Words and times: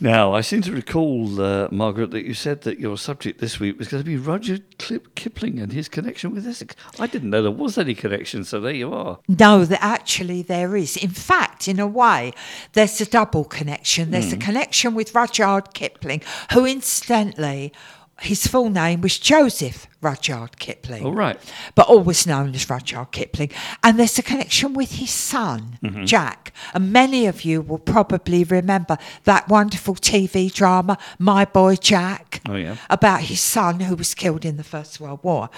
Now, 0.00 0.34
I 0.34 0.42
seem 0.42 0.60
to 0.62 0.72
recall, 0.72 1.40
uh, 1.40 1.68
Margaret, 1.70 2.10
that 2.10 2.24
you 2.26 2.34
said 2.34 2.62
that 2.62 2.78
your 2.78 2.98
subject 2.98 3.40
this 3.40 3.58
week 3.58 3.78
was 3.78 3.88
going 3.88 4.02
to 4.02 4.06
be 4.06 4.16
Rudyard 4.16 4.62
Kipling 4.78 5.58
and 5.58 5.72
his 5.72 5.88
connection 5.88 6.34
with 6.34 6.46
Essex. 6.46 6.76
I 7.00 7.06
didn't 7.06 7.30
know 7.30 7.42
there 7.42 7.50
was 7.50 7.78
any 7.78 7.94
connection, 7.94 8.44
so 8.44 8.60
there 8.60 8.74
you 8.74 8.92
are. 8.92 9.18
No, 9.26 9.64
that 9.64 9.82
actually 9.82 10.42
there 10.42 10.76
is. 10.76 10.96
In 10.96 11.10
fact, 11.10 11.66
in 11.66 11.80
a 11.80 11.86
way, 11.86 12.32
there's 12.74 13.00
a 13.00 13.06
double 13.06 13.44
connection. 13.44 14.10
There's 14.10 14.32
a 14.32 14.36
connection 14.36 14.94
with 14.94 15.14
Rudyard 15.14 15.72
Kipling, 15.72 16.22
who 16.52 16.66
incidentally, 16.66 17.72
his 18.20 18.46
full 18.46 18.70
name 18.70 19.02
was 19.02 19.18
Joseph 19.18 19.86
Rudyard 20.00 20.58
Kipling. 20.58 21.04
All 21.04 21.12
right. 21.12 21.38
But 21.74 21.88
always 21.88 22.26
known 22.26 22.54
as 22.54 22.70
Rudyard 22.70 23.10
Kipling. 23.10 23.50
And 23.82 23.98
there's 23.98 24.18
a 24.18 24.22
connection 24.22 24.72
with 24.72 24.92
his 24.92 25.10
son, 25.10 25.78
mm-hmm. 25.82 26.04
Jack. 26.04 26.52
And 26.74 26.92
many 26.92 27.26
of 27.26 27.42
you 27.42 27.60
will 27.60 27.78
probably 27.78 28.44
remember 28.44 28.98
that 29.24 29.48
wonderful 29.48 29.96
TV 29.96 30.52
drama, 30.52 30.96
My 31.18 31.44
Boy 31.44 31.76
Jack 31.76 32.40
Oh, 32.48 32.54
yeah. 32.54 32.76
about 32.88 33.22
his 33.22 33.40
son 33.40 33.80
who 33.80 33.96
was 33.96 34.14
killed 34.14 34.44
in 34.44 34.56
the 34.58 34.64
First 34.64 35.00
World 35.00 35.20
War. 35.22 35.50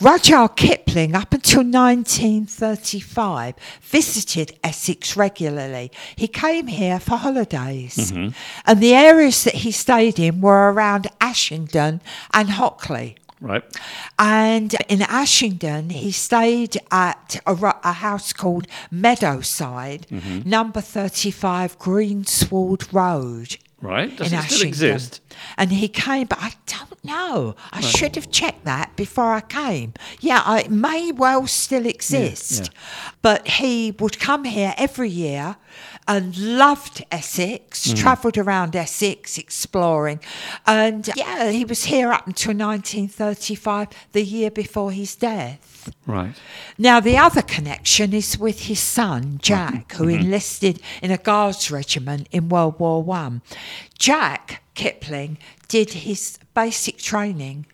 Rudyard 0.00 0.56
Kipling, 0.56 1.14
up 1.14 1.32
until 1.32 1.62
1935, 1.64 3.54
visited 3.82 4.58
Essex 4.62 5.16
regularly. 5.16 5.90
He 6.14 6.28
came 6.28 6.68
here 6.68 7.00
for 7.00 7.16
holidays, 7.16 7.96
mm-hmm. 7.96 8.28
and 8.66 8.80
the 8.80 8.94
areas 8.94 9.42
that 9.44 9.54
he 9.56 9.72
stayed 9.72 10.18
in 10.18 10.40
were 10.40 10.72
around 10.72 11.08
Ashingdon 11.90 12.00
and 12.32 12.50
Hockley. 12.50 13.16
Right. 13.40 13.64
And 14.18 14.74
in 14.88 15.00
Ashingdon, 15.00 15.90
he 15.90 16.12
stayed 16.12 16.76
at 16.90 17.40
a, 17.46 17.54
a 17.82 17.92
house 17.92 18.34
called 18.34 18.66
Meadowside, 18.90 20.06
mm-hmm. 20.08 20.48
number 20.48 20.82
35 20.82 21.78
Greensward 21.78 22.92
Road. 22.92 23.56
Right. 23.82 24.14
Does 24.16 24.32
in 24.32 24.38
it 24.38 24.42
still 24.50 24.66
exist? 24.68 25.20
And 25.56 25.72
he 25.72 25.88
came, 25.88 26.26
but 26.26 26.38
I 26.40 26.52
don't 26.66 27.02
know. 27.04 27.56
I 27.72 27.80
should 27.80 28.14
have 28.16 28.30
checked 28.30 28.64
that 28.66 28.94
before 28.96 29.32
I 29.32 29.40
came. 29.40 29.94
Yeah, 30.20 30.42
I, 30.44 30.60
it 30.60 30.70
may 30.70 31.12
well 31.12 31.46
still 31.46 31.86
exist. 31.86 32.70
But 33.22 33.46
he 33.48 33.92
would 33.98 34.18
come 34.18 34.44
here 34.44 34.74
every 34.76 35.08
year 35.08 35.56
and 36.06 36.36
loved 36.36 37.04
Essex, 37.10 37.86
Mm. 37.88 37.96
travelled 37.96 38.36
around 38.36 38.74
Essex 38.76 39.38
exploring. 39.38 40.20
And 40.66 41.08
yeah, 41.16 41.50
he 41.50 41.64
was 41.64 41.84
here 41.84 42.12
up 42.12 42.26
until 42.26 42.52
1935, 42.54 43.88
the 44.12 44.22
year 44.22 44.50
before 44.50 44.92
his 44.92 45.14
death. 45.16 45.92
Right. 46.06 46.34
Now, 46.76 47.00
the 47.00 47.16
other 47.16 47.42
connection 47.42 48.12
is 48.12 48.36
with 48.38 48.60
his 48.62 48.80
son, 48.80 49.38
Jack, 49.42 49.92
who 49.92 50.06
Mm-hmm. 50.06 50.20
enlisted 50.24 50.80
in 51.02 51.10
a 51.10 51.16
guards 51.16 51.70
regiment 51.70 52.26
in 52.32 52.48
World 52.48 52.78
War 52.80 53.02
One. 53.02 53.40
Jack 53.98 54.62
Kipling 54.74 55.38
did 55.68 55.92
his 55.92 56.38
basic 56.54 56.98
training 56.98 57.66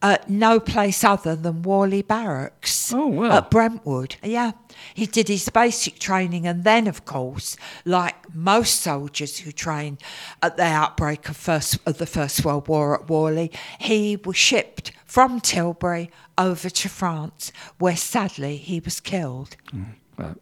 at 0.00 0.28
no 0.28 0.58
place 0.58 1.04
other 1.04 1.36
than 1.36 1.62
Warley 1.62 2.02
Barracks 2.02 2.92
Oh, 2.92 3.06
well. 3.06 3.32
at 3.32 3.50
Brentwood. 3.52 4.16
Yeah. 4.22 4.52
He 4.94 5.06
did 5.06 5.28
his 5.28 5.48
basic 5.48 6.00
training, 6.00 6.44
and 6.44 6.64
then, 6.64 6.88
of 6.88 7.04
course, 7.04 7.56
like 7.84 8.34
most 8.34 8.80
soldiers 8.80 9.38
who 9.38 9.52
trained 9.52 9.98
at 10.42 10.56
the 10.56 10.64
outbreak 10.64 11.28
of 11.28 11.36
first 11.36 11.78
of 11.86 11.98
the 11.98 12.06
First 12.06 12.44
World 12.44 12.66
War 12.66 13.00
at 13.00 13.08
Warley, 13.08 13.52
he 13.78 14.16
was 14.16 14.36
shipped 14.36 14.90
from 15.06 15.40
Tilbury 15.40 16.10
over 16.36 16.68
to 16.68 16.88
France, 16.88 17.52
where 17.78 17.96
sadly 17.96 18.56
he 18.56 18.80
was 18.80 18.98
killed. 18.98 19.56
Mm. 19.72 19.84
Right. 20.22 20.36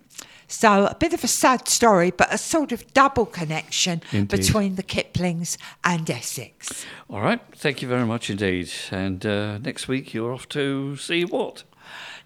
So 0.51 0.87
a 0.87 0.97
bit 0.97 1.13
of 1.15 1.23
a 1.23 1.29
sad 1.29 1.69
story, 1.69 2.11
but 2.11 2.35
a 2.35 2.39
sort 2.39 2.73
of 2.73 2.93
double 2.93 3.25
connection 3.25 4.03
Indeed. 4.11 4.37
between 4.37 4.75
the 4.75 4.83
Kiplings 4.83 5.57
and 5.85 6.11
Essex. 6.11 6.85
All 7.09 7.21
right. 7.21 7.41
Thank 7.55 7.83
you 7.83 7.89
very 7.89 8.05
much 8.05 8.31
indeed. 8.31 8.69
And 8.91 9.25
uh, 9.25 9.59
next 9.59 9.87
week 9.87 10.13
you're 10.13 10.33
off 10.33 10.49
to 10.49 10.97
see 10.97 11.25
what? 11.25 11.63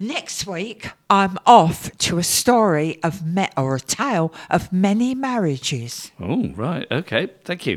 Next 0.00 0.47
week, 0.47 0.91
I'm 1.09 1.38
off 1.47 1.97
to 1.98 2.19
a 2.19 2.22
story 2.22 2.98
of 3.03 3.25
me- 3.25 3.48
or 3.56 3.76
a 3.76 3.81
tale 3.81 4.32
of 4.50 4.72
many 4.72 5.14
marriages. 5.14 6.10
Oh, 6.19 6.48
right. 6.56 6.87
Okay. 6.91 7.28
Thank 7.44 7.66
you. 7.66 7.72